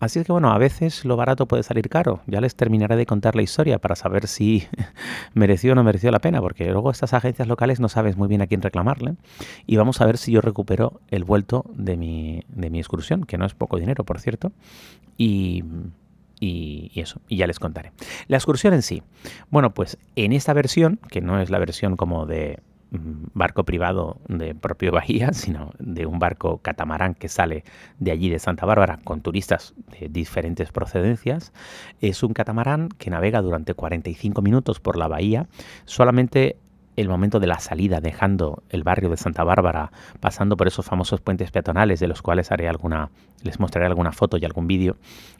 Así 0.00 0.18
es 0.18 0.26
que 0.26 0.32
bueno, 0.32 0.50
a 0.50 0.58
veces 0.58 1.04
lo 1.04 1.14
barato 1.16 1.46
puede 1.46 1.62
salir 1.62 1.88
caro. 1.88 2.22
Ya 2.26 2.40
les 2.40 2.56
terminaré 2.56 2.96
de 2.96 3.06
contar 3.06 3.36
la 3.36 3.42
historia 3.42 3.78
para 3.78 3.94
saber 3.94 4.26
si 4.26 4.66
mereció 5.34 5.70
o 5.70 5.74
no 5.76 5.84
mereció 5.84 6.10
la 6.10 6.18
pena, 6.18 6.40
porque 6.40 6.68
luego 6.72 6.90
estas 6.90 7.14
agencias 7.14 7.46
locales 7.46 7.78
no 7.78 7.88
sabes 7.88 8.16
muy 8.16 8.26
bien 8.26 8.42
a 8.42 8.48
quién 8.48 8.60
reclamarle. 8.60 9.14
Y 9.68 9.76
vamos 9.76 10.00
a 10.00 10.06
ver 10.06 10.18
si 10.18 10.32
yo 10.32 10.40
recupero 10.40 11.00
el 11.12 11.22
vuelto 11.22 11.64
de 11.76 11.96
mi, 11.96 12.42
de 12.48 12.70
mi 12.70 12.80
excursión, 12.80 13.22
que 13.22 13.38
no 13.38 13.46
es 13.46 13.54
poco 13.54 13.78
dinero, 13.78 14.02
por 14.02 14.18
cierto. 14.18 14.50
Y 15.16 15.62
y, 16.42 16.90
eso, 17.00 17.20
y 17.28 17.36
ya 17.36 17.46
les 17.46 17.60
contaré. 17.60 17.92
La 18.26 18.36
excursión 18.36 18.74
en 18.74 18.82
sí. 18.82 19.02
Bueno, 19.50 19.72
pues 19.72 19.96
en 20.16 20.32
esta 20.32 20.52
versión, 20.52 20.98
que 21.08 21.20
no 21.20 21.40
es 21.40 21.50
la 21.50 21.60
versión 21.60 21.96
como 21.96 22.26
de 22.26 22.58
mm, 22.90 23.26
barco 23.32 23.62
privado 23.64 24.18
de 24.26 24.56
propio 24.56 24.90
Bahía, 24.92 25.32
sino 25.32 25.70
de 25.78 26.04
un 26.04 26.18
barco 26.18 26.58
catamarán 26.58 27.14
que 27.14 27.28
sale 27.28 27.62
de 28.00 28.10
allí 28.10 28.28
de 28.28 28.40
Santa 28.40 28.66
Bárbara 28.66 28.98
con 29.04 29.20
turistas 29.20 29.74
de 30.00 30.08
diferentes 30.08 30.72
procedencias. 30.72 31.52
Es 32.00 32.24
un 32.24 32.32
catamarán 32.32 32.88
que 32.88 33.10
navega 33.10 33.40
durante 33.40 33.74
45 33.74 34.42
minutos 34.42 34.80
por 34.80 34.98
la 34.98 35.06
bahía, 35.06 35.46
solamente 35.84 36.56
el 36.96 37.08
momento 37.08 37.40
de 37.40 37.46
la 37.46 37.58
salida, 37.58 38.00
dejando 38.00 38.62
el 38.68 38.82
barrio 38.82 39.08
de 39.08 39.16
Santa 39.16 39.44
Bárbara, 39.44 39.90
pasando 40.20 40.56
por 40.56 40.66
esos 40.66 40.84
famosos 40.84 41.20
puentes 41.20 41.50
peatonales 41.50 42.00
de 42.00 42.08
los 42.08 42.22
cuales 42.22 42.52
haré 42.52 42.68
alguna, 42.68 43.10
les 43.42 43.58
mostraré 43.58 43.86
alguna 43.86 44.12
foto 44.12 44.36
y 44.36 44.44
algún 44.44 44.66
vídeo, 44.66 44.96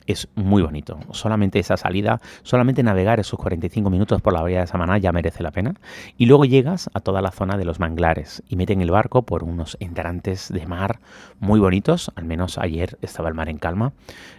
es 0.06 0.28
muy 0.34 0.62
bonito. 0.62 0.98
Solamente 1.12 1.58
esa 1.58 1.76
salida, 1.76 2.20
solamente 2.42 2.82
navegar 2.82 3.20
esos 3.20 3.38
45 3.38 3.90
minutos 3.90 4.22
por 4.22 4.32
la 4.32 4.42
bahía 4.42 4.60
de 4.60 4.66
Samaná 4.66 4.98
ya 4.98 5.12
merece 5.12 5.42
la 5.42 5.50
pena. 5.50 5.74
Y 6.16 6.26
luego 6.26 6.44
llegas 6.44 6.90
a 6.94 7.00
toda 7.00 7.20
la 7.20 7.30
zona 7.30 7.56
de 7.56 7.64
los 7.64 7.78
manglares 7.78 8.42
y 8.48 8.56
meten 8.56 8.80
el 8.80 8.90
barco 8.90 9.22
por 9.22 9.44
unos 9.44 9.76
entrantes 9.80 10.52
de 10.52 10.66
mar 10.66 11.00
muy 11.38 11.60
bonitos. 11.60 12.10
Al 12.16 12.24
menos 12.24 12.58
ayer 12.58 12.98
estaba 13.02 13.28
el 13.28 13.34
mar 13.34 13.48
en 13.48 13.58
calma. 13.58 13.92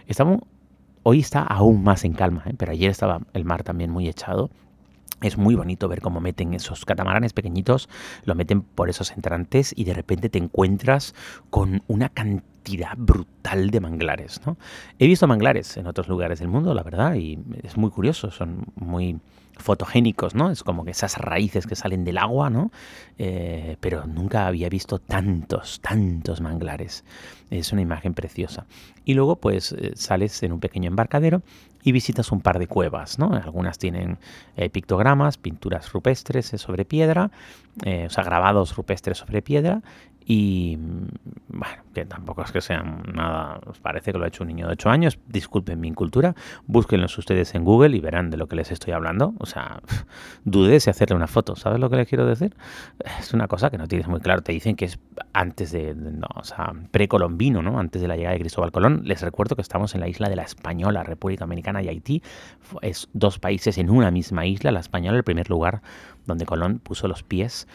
Estamos, 0.06 0.40
hoy 1.02 1.20
está 1.20 1.42
aún 1.42 1.84
más 1.84 2.04
en 2.04 2.12
calma, 2.12 2.42
¿eh? 2.46 2.54
pero 2.56 2.72
ayer 2.72 2.90
estaba 2.90 3.20
el 3.32 3.44
mar 3.44 3.62
también 3.62 3.90
muy 3.90 4.08
echado 4.08 4.50
es 5.22 5.38
muy 5.38 5.54
bonito 5.54 5.88
ver 5.88 6.00
cómo 6.00 6.20
meten 6.20 6.54
esos 6.54 6.84
catamaranes 6.84 7.32
pequeñitos, 7.32 7.88
lo 8.24 8.34
meten 8.34 8.62
por 8.62 8.90
esos 8.90 9.12
entrantes 9.12 9.72
y 9.76 9.84
de 9.84 9.94
repente 9.94 10.28
te 10.28 10.38
encuentras 10.38 11.14
con 11.50 11.82
una 11.86 12.08
cantidad 12.08 12.94
brutal 12.96 13.70
de 13.70 13.80
manglares. 13.80 14.40
¿no? 14.46 14.56
He 14.98 15.06
visto 15.06 15.26
manglares 15.26 15.76
en 15.76 15.86
otros 15.86 16.08
lugares 16.08 16.38
del 16.38 16.48
mundo, 16.48 16.74
la 16.74 16.82
verdad, 16.82 17.14
y 17.14 17.38
es 17.62 17.76
muy 17.76 17.90
curioso, 17.90 18.30
son 18.30 18.66
muy 18.76 19.18
fotogénicos, 19.56 20.34
¿no? 20.34 20.50
Es 20.50 20.62
como 20.62 20.84
que 20.84 20.90
esas 20.90 21.18
raíces 21.18 21.66
que 21.66 21.76
salen 21.76 22.04
del 22.04 22.18
agua, 22.18 22.50
¿no? 22.50 22.70
Eh, 23.18 23.76
pero 23.80 24.06
nunca 24.06 24.46
había 24.46 24.68
visto 24.68 24.98
tantos, 24.98 25.80
tantos 25.80 26.40
manglares. 26.40 27.04
Es 27.50 27.72
una 27.72 27.82
imagen 27.82 28.14
preciosa. 28.14 28.66
Y 29.04 29.14
luego, 29.14 29.36
pues, 29.36 29.72
eh, 29.72 29.92
sales 29.94 30.42
en 30.42 30.52
un 30.52 30.60
pequeño 30.60 30.88
embarcadero 30.88 31.42
y 31.82 31.92
visitas 31.92 32.32
un 32.32 32.40
par 32.40 32.58
de 32.58 32.66
cuevas, 32.66 33.18
¿no? 33.18 33.34
Algunas 33.34 33.78
tienen 33.78 34.18
eh, 34.56 34.70
pictogramas, 34.70 35.36
pinturas 35.36 35.92
rupestres 35.92 36.46
sobre 36.56 36.84
piedra, 36.84 37.30
o 37.84 38.08
sea, 38.08 38.22
grabados 38.22 38.76
rupestres 38.76 39.18
sobre 39.18 39.42
piedra, 39.42 39.82
y 40.26 40.78
bueno, 41.48 41.82
que 41.92 42.04
tampoco 42.06 42.42
es 42.42 42.50
que 42.50 42.60
sean 42.60 43.02
nada, 43.12 43.60
parece 43.82 44.12
que 44.12 44.18
lo 44.18 44.24
ha 44.24 44.28
hecho 44.28 44.42
un 44.42 44.48
niño 44.48 44.66
de 44.66 44.72
8 44.72 44.90
años, 44.90 45.18
disculpen 45.28 45.80
mi 45.80 45.88
incultura, 45.88 46.34
búsquenlos 46.66 47.16
ustedes 47.18 47.54
en 47.54 47.64
Google 47.64 47.96
y 47.96 48.00
verán 48.00 48.30
de 48.30 48.36
lo 48.36 48.48
que 48.48 48.56
les 48.56 48.72
estoy 48.72 48.92
hablando, 48.92 49.34
o 49.38 49.46
sea, 49.46 49.80
dudé 50.44 50.80
si 50.80 50.90
hacerle 50.90 51.16
una 51.16 51.26
foto, 51.26 51.56
¿sabes 51.56 51.78
lo 51.78 51.90
que 51.90 51.96
les 51.96 52.08
quiero 52.08 52.26
decir? 52.26 52.56
Es 53.18 53.34
una 53.34 53.48
cosa 53.48 53.70
que 53.70 53.78
no 53.78 53.86
tienes 53.86 54.08
muy 54.08 54.20
claro, 54.20 54.42
te 54.42 54.52
dicen 54.52 54.76
que 54.76 54.86
es 54.86 54.98
antes 55.32 55.72
de, 55.72 55.94
no, 55.94 56.28
o 56.34 56.44
sea, 56.44 56.72
precolombino, 56.90 57.62
¿no? 57.62 57.78
Antes 57.78 58.00
de 58.00 58.08
la 58.08 58.16
llegada 58.16 58.34
de 58.34 58.40
Cristóbal 58.40 58.72
Colón, 58.72 59.02
les 59.04 59.20
recuerdo 59.20 59.56
que 59.56 59.62
estamos 59.62 59.94
en 59.94 60.00
la 60.00 60.08
isla 60.08 60.28
de 60.28 60.36
la 60.36 60.42
Española, 60.42 61.02
República 61.02 61.44
Dominicana 61.44 61.82
y 61.82 61.88
Haití, 61.88 62.22
es 62.80 63.08
dos 63.12 63.38
países 63.38 63.78
en 63.78 63.90
una 63.90 64.10
misma 64.10 64.46
isla, 64.46 64.72
la 64.72 64.80
Española 64.80 65.18
el 65.18 65.24
primer 65.24 65.50
lugar 65.50 65.82
donde 66.26 66.46
Colón 66.46 66.78
puso 66.78 67.08
los 67.08 67.22
pies. 67.22 67.68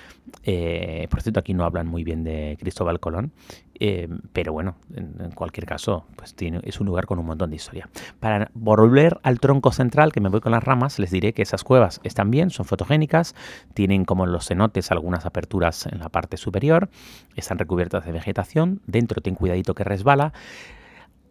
Eh, 0.44 1.08
por 1.10 1.22
cierto, 1.22 1.40
aquí 1.40 1.54
no 1.54 1.66
hablan 1.66 1.88
muy 1.88 2.04
bien 2.04 2.24
de 2.24 2.39
Cristóbal 2.60 3.00
Colón, 3.00 3.32
eh, 3.80 4.10
pero 4.34 4.52
bueno, 4.52 4.76
en, 4.94 5.32
cualquier 5.32 5.66
caso, 5.66 6.06
pues 6.16 6.36
es 6.64 6.80
un 6.82 6.88
lugar 6.88 7.06
con 7.06 7.18
un 7.18 7.26
montón 7.26 7.50
de 7.50 7.56
historia. 7.56 7.90
Para 8.20 8.52
volver 8.54 9.20
al 9.24 9.40
tronco 9.40 9.72
central, 9.72 10.12
que 10.12 10.20
me 10.20 10.30
voy 10.30 10.42
con 10.42 10.52
las 10.52 10.64
ramas, 10.64 11.00
les 11.00 11.12
diré 11.12 11.34
que 11.34 11.42
esas 11.42 11.64
cuevas 11.64 12.02
están 12.04 12.30
bien, 12.30 12.50
son 12.50 12.66
fotogénicas, 12.66 13.36
tienen 13.74 14.04
como 14.04 14.26
los 14.26 14.48
cenotes 14.48 14.92
algunas 14.92 15.26
aperturas 15.26 15.86
en 15.86 16.00
la 16.00 16.10
parte 16.10 16.36
superior, 16.36 16.90
están 17.36 17.58
recubiertas 17.58 18.06
de 18.06 18.12
vegetación, 18.12 18.82
dentro 18.86 19.22
ten 19.22 19.36
cuidadito 19.36 19.74
que 19.74 19.84
resbala. 19.84 20.34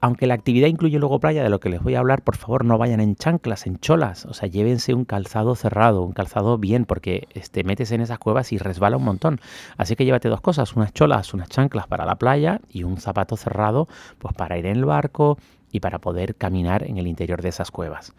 Aunque 0.00 0.26
la 0.26 0.34
actividad 0.34 0.68
incluye 0.68 0.98
luego 0.98 1.18
playa, 1.18 1.42
de 1.42 1.48
lo 1.48 1.60
que 1.60 1.68
les 1.68 1.82
voy 1.82 1.94
a 1.94 1.98
hablar, 1.98 2.22
por 2.22 2.36
favor 2.36 2.64
no 2.64 2.78
vayan 2.78 3.00
en 3.00 3.16
chanclas, 3.16 3.66
en 3.66 3.78
cholas, 3.78 4.26
o 4.26 4.34
sea, 4.34 4.48
llévense 4.48 4.94
un 4.94 5.04
calzado 5.04 5.56
cerrado, 5.56 6.02
un 6.02 6.12
calzado 6.12 6.56
bien, 6.58 6.84
porque 6.84 7.26
te 7.32 7.40
este, 7.40 7.64
metes 7.64 7.90
en 7.92 8.00
esas 8.00 8.18
cuevas 8.18 8.52
y 8.52 8.58
resbala 8.58 8.96
un 8.96 9.04
montón. 9.04 9.40
Así 9.76 9.96
que 9.96 10.04
llévate 10.04 10.28
dos 10.28 10.40
cosas, 10.40 10.76
unas 10.76 10.92
cholas, 10.92 11.34
unas 11.34 11.48
chanclas 11.48 11.86
para 11.86 12.06
la 12.06 12.16
playa 12.16 12.60
y 12.70 12.84
un 12.84 12.98
zapato 12.98 13.36
cerrado, 13.36 13.88
pues 14.18 14.34
para 14.34 14.56
ir 14.58 14.66
en 14.66 14.76
el 14.76 14.84
barco 14.84 15.38
y 15.72 15.80
para 15.80 15.98
poder 15.98 16.36
caminar 16.36 16.84
en 16.84 16.98
el 16.98 17.06
interior 17.06 17.42
de 17.42 17.48
esas 17.48 17.70
cuevas. 17.70 18.14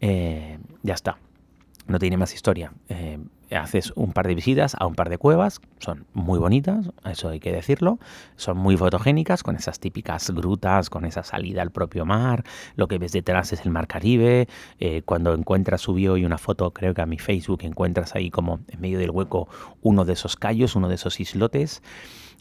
Eh, 0.00 0.58
ya 0.82 0.94
está 0.94 1.18
no 1.88 1.98
tiene 1.98 2.16
más 2.16 2.34
historia. 2.34 2.72
Eh, 2.88 3.18
haces 3.50 3.92
un 3.96 4.12
par 4.12 4.26
de 4.26 4.34
visitas 4.34 4.76
a 4.78 4.86
un 4.86 4.94
par 4.94 5.08
de 5.08 5.18
cuevas, 5.18 5.60
son 5.78 6.06
muy 6.12 6.38
bonitas, 6.38 6.90
eso 7.04 7.30
hay 7.30 7.40
que 7.40 7.52
decirlo, 7.52 7.98
son 8.36 8.58
muy 8.58 8.76
fotogénicas, 8.76 9.42
con 9.42 9.56
esas 9.56 9.80
típicas 9.80 10.30
grutas, 10.30 10.90
con 10.90 11.04
esa 11.04 11.22
salida 11.22 11.62
al 11.62 11.70
propio 11.70 12.04
mar, 12.04 12.44
lo 12.76 12.88
que 12.88 12.98
ves 12.98 13.12
detrás 13.12 13.52
es 13.52 13.64
el 13.64 13.70
mar 13.70 13.86
Caribe, 13.86 14.48
eh, 14.80 15.02
cuando 15.04 15.34
encuentras, 15.34 15.80
subió 15.80 16.16
y 16.16 16.24
una 16.24 16.38
foto, 16.38 16.72
creo 16.72 16.94
que 16.94 17.02
a 17.02 17.06
mi 17.06 17.18
Facebook, 17.18 17.60
encuentras 17.62 18.14
ahí 18.14 18.30
como 18.30 18.60
en 18.68 18.80
medio 18.80 18.98
del 18.98 19.10
hueco 19.10 19.48
uno 19.82 20.04
de 20.04 20.12
esos 20.12 20.36
callos, 20.36 20.76
uno 20.76 20.88
de 20.88 20.96
esos 20.96 21.20
islotes. 21.20 21.82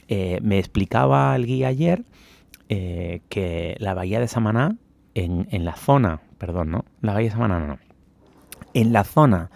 Eh, 0.09 0.39
me 0.41 0.57
explicaba 0.57 1.35
el 1.35 1.45
guía 1.45 1.67
ayer 1.67 2.03
que 2.67 3.77
la 3.79 3.93
bahía 3.93 4.19
de 4.19 4.27
Samaná, 4.27 4.75
en, 5.13 5.47
en 5.51 5.63
la 5.63 5.75
zona, 5.75 6.21
perdón, 6.37 6.71
¿no? 6.71 6.85
La 7.01 7.13
bahía 7.13 7.29
de 7.29 7.33
Samaná 7.33 7.59
no, 7.59 7.67
no 7.67 7.79
en 8.73 8.93
la 8.93 9.03
zona 9.03 9.49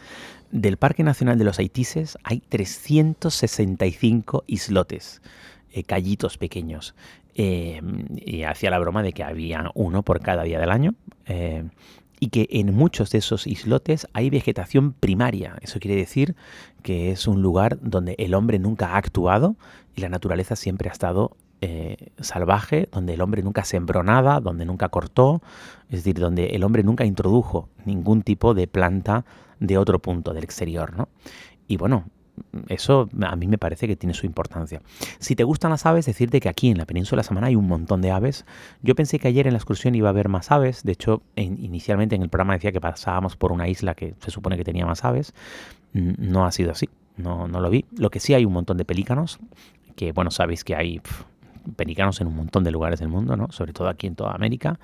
del 0.51 0.77
Parque 0.77 1.03
Nacional 1.03 1.38
de 1.38 1.46
los 1.46 1.60
Haitises 1.60 2.17
hay 2.24 2.41
365 2.41 4.43
islotes, 4.48 5.22
eh, 5.72 5.84
callitos 5.84 6.38
pequeños. 6.38 6.96
Eh, 7.34 7.81
y 8.17 8.43
hacía 8.43 8.70
la 8.70 8.79
broma 8.79 9.03
de 9.03 9.13
que 9.13 9.24
había 9.24 9.72
uno 9.74 10.03
por 10.03 10.20
cada 10.20 10.43
día 10.43 10.60
del 10.60 10.72
año. 10.72 10.96
Eh, 11.25 11.63
y 12.20 12.27
que 12.27 12.48
en 12.51 12.75
muchos 12.75 13.10
de 13.12 13.17
esos 13.17 13.48
islotes 13.48 14.08
hay 14.13 14.29
vegetación 14.29 14.93
primaria. 14.93 15.55
Eso 15.62 15.79
quiere 15.79 15.96
decir 15.96 16.36
que 16.84 17.12
es 17.12 17.27
un 17.27 17.41
lugar 17.41 17.79
donde 17.81 18.15
el 18.20 18.36
hombre 18.36 18.60
nunca 18.60 18.89
ha 18.89 18.98
actuado 18.98 19.55
y 19.96 20.01
la 20.01 20.10
naturaleza 20.10 20.55
siempre 20.55 20.89
ha 20.89 20.91
estado 20.91 21.36
salvaje, 22.20 22.89
donde 22.91 23.13
el 23.13 23.22
hombre 23.22 23.43
nunca 23.43 23.63
sembró 23.63 24.01
nada, 24.01 24.39
donde 24.39 24.65
nunca 24.65 24.89
cortó, 24.89 25.43
es 25.89 26.03
decir, 26.03 26.20
donde 26.20 26.48
el 26.48 26.63
hombre 26.63 26.81
nunca 26.81 27.05
introdujo 27.05 27.70
ningún 27.86 28.24
tipo 28.24 28.55
de 28.55 28.65
planta 28.65 29.25
de 29.62 29.77
otro 29.77 30.00
punto 30.00 30.34
del 30.34 30.44
exterior, 30.44 30.98
¿no? 30.98 31.08
Y 31.68 31.77
bueno, 31.77 32.06
eso 32.68 33.08
a 33.22 33.36
mí 33.36 33.48
me 33.48 33.58
parece 33.58 33.88
que 33.88 33.96
tiene 33.96 34.13
su 34.13 34.25
importancia. 34.25 34.82
Si 35.20 35.36
te 35.36 35.44
gustan 35.44 35.72
las 35.72 35.86
aves, 35.86 36.06
decirte 36.06 36.39
que 36.39 36.50
aquí 36.50 36.70
en 36.70 36.77
la 36.77 36.86
península 36.86 37.24
Samana 37.24 37.48
hay 37.48 37.56
un 37.56 37.68
montón 37.68 38.01
de 38.01 38.12
aves. 38.12 38.46
Yo 38.82 38.96
pensé 38.96 39.20
que 39.20 39.27
ayer 39.27 39.48
en 39.48 39.53
la 39.53 39.58
excursión 39.58 39.96
iba 39.96 40.10
a 40.10 40.12
haber 40.12 40.27
más 40.27 40.51
aves. 40.51 40.84
De 40.84 40.91
hecho, 40.91 41.22
inicialmente 41.36 42.15
en 42.15 42.24
el 42.24 42.30
programa 42.30 42.53
decía 42.53 42.72
que 42.72 42.82
pasábamos 42.82 43.38
por 43.38 43.51
una 43.51 43.68
isla 43.68 43.94
que 43.94 44.15
se 44.20 44.32
supone 44.32 44.58
que 44.58 44.63
tenía 44.63 44.86
más 44.86 45.06
aves. 45.06 45.34
No 45.94 46.46
ha 46.46 46.51
sido 46.51 46.72
así. 46.72 46.89
No, 47.18 47.48
no 47.48 47.60
lo 47.62 47.70
vi. 47.70 47.86
Lo 47.96 48.10
que 48.10 48.20
sí 48.20 48.34
hay 48.34 48.46
un 48.46 48.53
montón 48.53 48.77
de 48.77 48.86
pelícanos. 48.86 49.39
Que 49.96 50.12
bueno, 50.12 50.32
sabéis 50.32 50.63
que 50.63 50.75
hay 50.75 51.01
pelicanos 51.75 52.22
en 52.22 52.27
un 52.27 52.36
montón 52.36 52.63
de 52.63 52.72
lugares 52.72 53.00
del 53.00 53.10
mundo, 53.10 53.36
¿no? 53.36 53.51
sobre 53.51 53.74
todo 53.74 53.88
aquí 53.88 54.08
en 54.08 54.15
toda 54.15 54.34
América, 54.34 54.80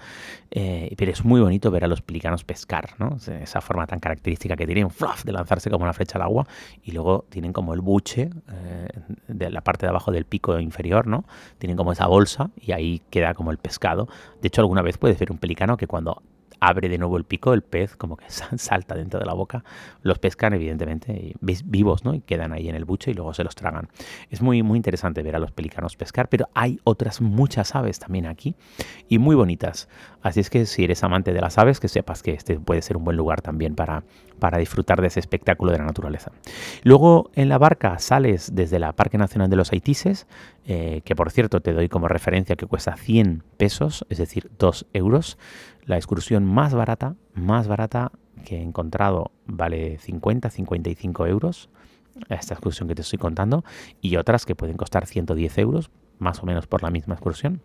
eh, 0.52 0.94
pero 0.98 1.12
es 1.12 1.24
muy 1.26 1.42
bonito 1.42 1.72
ver 1.72 1.84
a 1.84 1.88
los 1.88 2.02
pelicanos 2.02 2.44
pescar, 2.44 2.92
¿no? 3.00 3.18
esa 3.42 3.62
forma 3.62 3.88
tan 3.88 4.00
característica 4.00 4.56
que 4.56 4.66
tienen, 4.66 4.90
fluff, 4.90 5.24
de 5.24 5.32
lanzarse 5.32 5.70
como 5.70 5.84
una 5.84 5.94
flecha 5.94 6.18
al 6.18 6.24
agua, 6.24 6.48
y 6.84 6.92
luego 6.92 7.26
tienen 7.30 7.54
como 7.54 7.74
el 7.74 7.82
buche 7.82 8.30
eh, 8.52 8.88
de 9.28 9.50
la 9.50 9.62
parte 9.62 9.86
de 9.86 9.90
abajo 9.90 10.12
del 10.12 10.26
pico 10.26 10.60
inferior, 10.60 11.08
¿no? 11.08 11.26
tienen 11.58 11.78
como 11.78 11.92
esa 11.92 12.08
bolsa 12.08 12.50
y 12.56 12.72
ahí 12.72 13.02
queda 13.10 13.34
como 13.34 13.52
el 13.52 13.58
pescado. 13.58 14.08
De 14.42 14.48
hecho, 14.48 14.62
alguna 14.62 14.82
vez 14.82 14.98
puedes 14.98 15.18
ver 15.20 15.32
un 15.32 15.38
pelicano 15.38 15.78
que 15.78 15.88
cuando 15.88 16.22
abre 16.60 16.90
de 16.90 16.98
nuevo 16.98 17.18
el 17.18 17.24
pico, 17.24 17.54
el 17.54 17.62
pez 17.62 17.96
como 17.96 18.18
que 18.18 18.26
salta 18.58 18.96
dentro 18.96 19.20
de 19.20 19.26
la 19.26 19.34
boca, 19.34 19.64
los 20.02 20.20
pescan 20.20 20.54
evidentemente 20.54 21.36
vivos, 21.42 22.06
¿no? 22.06 22.14
Y 22.14 22.22
quedan 22.22 22.54
ahí 22.54 22.70
en 22.70 22.76
el 22.76 22.86
buche 22.86 23.12
y 23.12 23.14
luego 23.14 23.34
se 23.34 23.44
los 23.44 23.56
tragan. 23.56 23.90
Es 24.30 24.42
muy, 24.42 24.64
muy 24.64 24.78
interesante 24.78 25.22
ver 25.24 25.36
a 25.36 25.40
los 25.40 25.52
pelicanos 25.52 25.96
pescar, 25.96 26.30
pero 26.30 26.50
hay 26.54 26.80
otras 26.84 27.22
muchas 27.22 27.76
aves 27.76 28.00
también 28.00 28.26
aquí 28.26 28.56
y 29.08 29.20
muy 29.20 29.36
bonitas. 29.36 29.88
Así 30.22 30.40
es 30.40 30.50
que 30.50 30.66
si 30.66 30.84
eres 30.84 31.04
amante 31.04 31.34
de 31.34 31.42
las 31.42 31.58
aves, 31.58 31.80
que 31.80 31.88
sepas 31.88 32.24
que 32.24 32.32
este 32.32 32.60
puede 32.60 32.82
ser 32.82 32.98
un 32.98 33.04
buen 33.04 33.16
lugar 33.16 33.42
también 33.42 33.76
para, 33.76 34.04
para 34.40 34.58
disfrutar 34.58 35.02
de 35.02 35.08
ese 35.08 35.20
espectáculo 35.20 35.72
de 35.72 35.78
la 35.78 35.86
naturaleza. 35.86 36.32
Luego 36.84 37.32
en 37.36 37.50
la 37.50 37.58
barca 37.58 38.00
sales 38.00 38.54
desde 38.54 38.80
la 38.80 38.94
Parque 38.94 39.18
Nacional 39.18 39.50
de 39.50 39.56
los 39.56 39.72
Haitises, 39.72 40.28
eh, 40.70 41.02
que 41.06 41.16
por 41.16 41.32
cierto 41.32 41.62
te 41.62 41.72
doy 41.72 41.88
como 41.88 42.10
referencia 42.10 42.58
que 42.58 42.66
cuesta 42.66 42.98
100 42.98 43.42
pesos, 43.56 44.06
es 44.10 44.18
decir, 44.18 44.52
2 44.60 44.88
euros. 44.92 45.38
La 45.86 45.96
excursión 45.96 46.44
más 46.44 46.74
barata, 46.74 47.16
más 47.34 47.70
barata 47.70 48.12
que 48.44 48.58
he 48.58 48.62
encontrado 48.62 49.32
vale 49.46 49.98
50, 49.98 50.50
55 50.50 51.26
euros, 51.26 51.70
esta 52.28 52.54
excursión 52.54 52.90
que 52.90 52.96
te 52.96 53.02
estoy 53.02 53.18
contando, 53.18 53.64
y 54.02 54.18
otras 54.18 54.46
que 54.46 54.56
pueden 54.56 54.76
costar 54.76 55.06
110 55.06 55.58
euros, 55.58 55.90
más 56.20 56.44
o 56.44 56.46
menos 56.46 56.68
por 56.68 56.84
la 56.84 56.92
misma 56.92 57.14
excursión. 57.14 57.62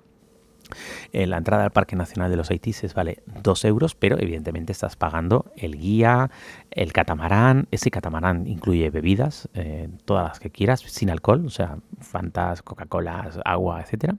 Eh, 1.12 1.26
la 1.26 1.38
entrada 1.38 1.64
al 1.64 1.71
Parque 1.71 1.97
Nacional 1.97 2.31
de 2.31 2.37
los 2.37 2.50
Haitises 2.50 2.95
vale 2.95 3.23
2 3.42 3.64
euros, 3.64 3.95
pero 3.95 4.19
evidentemente 4.19 4.73
estás 4.73 4.97
pagando 4.97 5.52
el 5.57 5.78
guía, 5.78 6.31
el 6.71 6.92
catamarán. 6.92 7.69
Ese 7.71 7.90
catamarán 7.90 8.47
incluye 8.47 8.90
bebidas, 8.90 9.49
eh, 9.54 9.88
todas 10.04 10.28
las 10.28 10.40
que 10.40 10.50
quieras, 10.50 10.81
sin 10.81 11.11
alcohol, 11.11 11.45
o 11.47 11.50
sea, 11.50 11.78
fantas, 12.00 12.62
Coca-Cola, 12.62 13.31
agua, 13.45 13.83
etc. 13.83 14.14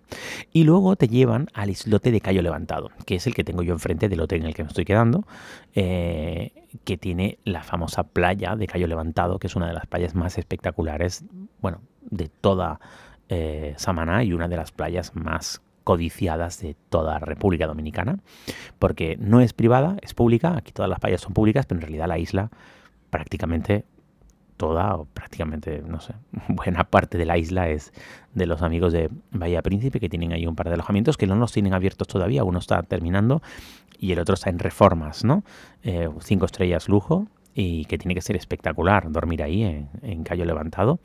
Y 0.52 0.64
luego 0.64 0.96
te 0.96 1.08
llevan 1.08 1.48
al 1.54 1.70
islote 1.70 2.12
de 2.12 2.22
Cayo 2.22 2.42
Levantado, 2.42 2.92
que 3.06 3.16
es 3.16 3.28
el 3.28 3.34
que 3.34 3.44
tengo 3.44 3.64
yo 3.64 3.74
enfrente 3.74 4.10
del 4.10 4.22
hotel 4.22 4.42
en 4.42 4.48
el 4.48 4.54
que 4.54 4.64
me 4.64 4.70
estoy 4.70 4.86
quedando, 4.86 5.26
eh, 5.74 6.52
que 6.84 6.98
tiene 6.98 7.40
la 7.44 7.64
famosa 7.64 8.04
playa 8.04 8.56
de 8.56 8.68
Cayo 8.68 8.88
Levantado, 8.88 9.40
que 9.40 9.48
es 9.48 9.56
una 9.56 9.68
de 9.68 9.74
las 9.74 9.88
playas 9.88 10.16
más 10.16 10.38
espectaculares, 10.38 11.24
bueno, 11.62 11.82
de 12.02 12.30
toda 12.30 12.80
Samaná 13.78 14.24
y 14.24 14.32
una 14.32 14.48
de 14.48 14.58
las 14.58 14.72
playas 14.72 15.16
más 15.16 15.60
codiciadas 15.84 16.60
de 16.62 16.76
toda 16.90 17.20
República 17.20 17.68
Dominicana, 17.68 18.20
porque 18.80 19.18
no 19.20 19.42
es 19.42 19.54
privada, 19.54 19.98
es 20.02 20.14
pública, 20.14 20.56
aquí 20.58 20.72
todas 20.72 20.90
las 20.90 21.00
playas 21.00 21.22
son 21.22 21.34
públicas, 21.34 21.66
pero 21.66 21.80
en 21.80 21.84
realidad 21.84 22.08
la 22.08 22.20
isla 22.20 22.50
prácticamente 23.10 23.86
toda, 24.58 24.96
o 24.96 25.06
prácticamente, 25.06 25.84
no 25.86 26.00
sé, 26.00 26.14
buena 26.48 26.86
parte 26.86 27.18
de 27.18 27.26
la 27.26 27.38
isla 27.38 27.70
es 27.70 27.92
de 28.34 28.46
los 28.46 28.62
amigos 28.62 28.94
de 28.94 29.10
Bahía 29.32 29.62
Príncipe, 29.62 30.00
que 30.00 30.10
tienen 30.10 30.34
ahí 30.34 30.48
un 30.48 30.56
par 30.56 30.68
de 30.68 30.76
alojamientos 30.76 31.18
que 31.18 31.28
no 31.28 31.36
los 31.36 31.52
tienen 31.52 31.74
abiertos 31.74 32.08
todavía, 32.08 32.44
uno 32.44 32.60
está 32.60 32.82
terminando 32.84 33.42
y 34.00 34.12
el 34.12 34.20
otro 34.20 34.36
está 34.36 34.50
en 34.50 34.60
reformas, 34.60 35.24
¿no? 35.24 35.44
Eh, 35.84 36.10
cinco 36.20 36.46
estrellas 36.46 36.90
lujo, 36.90 37.28
y 37.56 37.86
que 37.86 37.98
tiene 37.98 38.16
que 38.16 38.22
ser 38.22 38.36
espectacular 38.36 39.12
dormir 39.12 39.44
ahí 39.44 39.64
en, 40.02 40.24
Cayo 40.24 40.46
Levantado. 40.46 41.00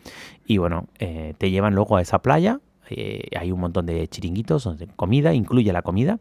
Y 0.47 0.59
bueno, 0.59 0.87
eh, 0.99 1.35
te 1.39 1.51
llevan 1.51 1.75
luego 1.75 1.97
a 1.97 2.03
esa 2.03 2.21
playa 2.21 2.61
eh, 2.91 3.29
hay 3.39 3.53
un 3.53 3.61
montón 3.61 3.87
de 3.87 4.07
chiringuitos, 4.09 4.65
donde 4.65 4.87
comida, 4.89 5.35
incluye 5.35 5.73
la 5.73 5.83
comida. 5.83 6.19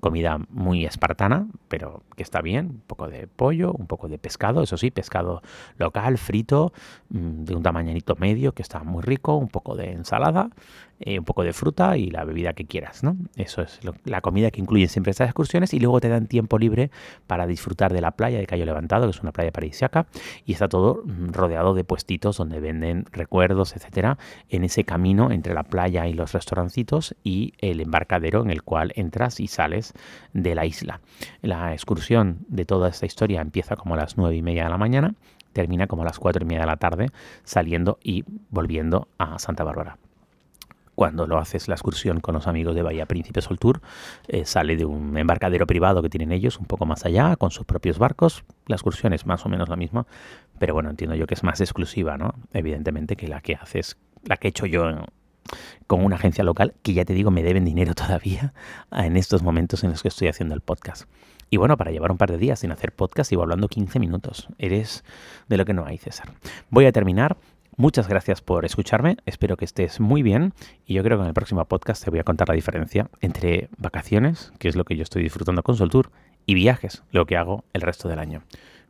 comida 0.00 0.38
muy 0.50 0.84
espartana, 0.84 1.48
pero 1.66 2.04
que 2.16 2.22
está 2.22 2.40
bien, 2.40 2.66
un 2.66 2.82
poco 2.86 3.08
de 3.08 3.26
pollo, 3.26 3.72
un 3.72 3.88
poco 3.88 4.08
de 4.08 4.16
pescado, 4.16 4.62
eso 4.62 4.76
sí, 4.76 4.92
pescado 4.92 5.42
local, 5.76 6.18
frito, 6.18 6.72
mm, 7.10 7.42
de 7.44 7.56
un 7.56 7.64
tamañito 7.64 8.14
medio, 8.14 8.52
que 8.52 8.62
está 8.62 8.84
muy 8.84 9.02
rico, 9.02 9.34
un 9.34 9.48
poco 9.48 9.74
de 9.74 9.90
ensalada, 9.92 10.50
eh, 11.00 11.18
un 11.18 11.24
poco 11.24 11.44
de 11.44 11.52
fruta 11.52 11.96
y 11.96 12.10
la 12.10 12.24
bebida 12.24 12.54
que 12.54 12.64
quieras, 12.64 13.04
¿no? 13.04 13.16
Eso 13.36 13.62
es 13.62 13.78
la 14.04 14.20
comida 14.20 14.50
que 14.50 14.60
incluyen 14.60 14.88
siempre 14.88 15.12
estas 15.12 15.28
excursiones 15.28 15.72
y 15.72 15.78
luego 15.78 16.00
te 16.00 16.08
dan 16.08 16.26
tiempo 16.26 16.58
libre 16.58 16.90
para 17.28 17.46
disfrutar 17.46 17.92
de 17.92 18.00
la 18.00 18.12
playa 18.12 18.38
de 18.38 18.46
Cayo 18.48 18.66
Levantado, 18.66 19.04
que 19.04 19.10
es 19.10 19.22
una 19.22 19.30
playa 19.30 19.52
paradisíaca, 19.52 20.06
y 20.44 20.54
está 20.54 20.68
todo 20.68 21.02
mm, 21.04 21.28
rodeado 21.28 21.74
de 21.74 21.84
puestitos 21.84 22.36
donde 22.36 22.58
venden 22.58 23.04
recuerdos, 23.12 23.76
etcétera, 23.76 24.18
en 24.48 24.64
ese 24.64 24.82
camino 24.82 25.30
entre 25.30 25.54
la 25.54 25.62
playa 25.62 26.08
y 26.08 26.14
los 26.14 26.32
restaurancitos 26.32 27.14
y 27.22 27.52
el 27.58 27.80
embarcadero 27.80 28.42
en 28.42 28.50
el 28.50 28.64
cual 28.64 28.92
entras 28.96 29.38
y 29.38 29.46
sales 29.46 29.92
de 30.32 30.56
la 30.56 30.66
isla. 30.66 31.00
La 31.42 31.74
excursión 31.74 32.38
de 32.48 32.64
toda 32.64 32.88
esta 32.88 33.06
historia 33.06 33.40
empieza 33.40 33.76
como 33.76 33.94
a 33.94 33.98
las 33.98 34.16
nueve 34.16 34.34
y 34.34 34.42
media 34.42 34.64
de 34.64 34.70
la 34.70 34.78
mañana, 34.78 35.14
termina 35.52 35.86
como 35.86 36.02
a 36.02 36.06
las 36.06 36.18
cuatro 36.18 36.42
y 36.42 36.46
media 36.46 36.62
de 36.62 36.66
la 36.66 36.76
tarde, 36.76 37.10
saliendo 37.44 37.98
y 38.02 38.24
volviendo 38.50 39.06
a 39.18 39.38
Santa 39.38 39.62
Bárbara 39.62 39.96
cuando 40.98 41.28
lo 41.28 41.38
haces 41.38 41.68
la 41.68 41.76
excursión 41.76 42.18
con 42.18 42.34
los 42.34 42.48
amigos 42.48 42.74
de 42.74 42.82
Bahía 42.82 43.06
Príncipe 43.06 43.40
Sol 43.40 43.56
Tour, 43.60 43.80
eh, 44.26 44.44
sale 44.44 44.76
de 44.76 44.84
un 44.84 45.16
embarcadero 45.16 45.64
privado 45.64 46.02
que 46.02 46.08
tienen 46.08 46.32
ellos 46.32 46.58
un 46.58 46.66
poco 46.66 46.86
más 46.86 47.06
allá, 47.06 47.36
con 47.36 47.52
sus 47.52 47.64
propios 47.64 48.00
barcos. 48.00 48.42
La 48.66 48.74
excursión 48.74 49.12
es 49.12 49.24
más 49.24 49.46
o 49.46 49.48
menos 49.48 49.68
la 49.68 49.76
misma, 49.76 50.08
pero 50.58 50.74
bueno, 50.74 50.90
entiendo 50.90 51.14
yo 51.14 51.28
que 51.28 51.34
es 51.34 51.44
más 51.44 51.60
exclusiva, 51.60 52.18
¿no? 52.18 52.34
Evidentemente 52.52 53.14
que 53.14 53.28
la 53.28 53.40
que 53.40 53.54
haces, 53.54 53.96
la 54.24 54.38
que 54.38 54.48
he 54.48 54.50
hecho 54.50 54.66
yo 54.66 55.04
con 55.86 56.04
una 56.04 56.16
agencia 56.16 56.42
local, 56.42 56.74
que 56.82 56.94
ya 56.94 57.04
te 57.04 57.14
digo, 57.14 57.30
me 57.30 57.44
deben 57.44 57.64
dinero 57.64 57.94
todavía 57.94 58.52
en 58.90 59.16
estos 59.16 59.44
momentos 59.44 59.84
en 59.84 59.90
los 59.90 60.02
que 60.02 60.08
estoy 60.08 60.26
haciendo 60.26 60.56
el 60.56 60.62
podcast. 60.62 61.08
Y 61.48 61.58
bueno, 61.58 61.76
para 61.76 61.92
llevar 61.92 62.10
un 62.10 62.18
par 62.18 62.30
de 62.30 62.38
días 62.38 62.58
sin 62.58 62.72
hacer 62.72 62.92
podcast, 62.92 63.32
iba 63.32 63.44
hablando 63.44 63.68
15 63.68 64.00
minutos. 64.00 64.48
Eres 64.58 65.04
de 65.48 65.56
lo 65.56 65.64
que 65.64 65.74
no 65.74 65.86
hay, 65.86 65.96
César. 65.96 66.32
Voy 66.70 66.86
a 66.86 66.92
terminar 66.92 67.36
Muchas 67.80 68.08
gracias 68.08 68.40
por 68.40 68.64
escucharme, 68.64 69.18
espero 69.24 69.56
que 69.56 69.64
estés 69.64 70.00
muy 70.00 70.24
bien 70.24 70.52
y 70.84 70.94
yo 70.94 71.04
creo 71.04 71.16
que 71.16 71.22
en 71.22 71.28
el 71.28 71.32
próximo 71.34 71.64
podcast 71.64 72.02
te 72.02 72.10
voy 72.10 72.18
a 72.18 72.24
contar 72.24 72.48
la 72.48 72.56
diferencia 72.56 73.08
entre 73.20 73.68
vacaciones, 73.78 74.52
que 74.58 74.66
es 74.66 74.74
lo 74.74 74.84
que 74.84 74.96
yo 74.96 75.04
estoy 75.04 75.22
disfrutando 75.22 75.62
con 75.62 75.76
Soltour, 75.76 76.10
y 76.44 76.54
viajes, 76.54 77.04
lo 77.12 77.24
que 77.24 77.36
hago 77.36 77.62
el 77.74 77.82
resto 77.82 78.08
del 78.08 78.18
año. 78.18 78.42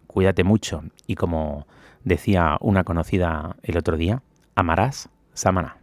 Cuídate 0.06 0.42
mucho 0.42 0.84
y 1.06 1.16
como 1.16 1.66
decía 2.02 2.56
una 2.62 2.82
conocida 2.82 3.56
el 3.62 3.76
otro 3.76 3.98
día, 3.98 4.22
amarás 4.54 5.10
Samana. 5.34 5.76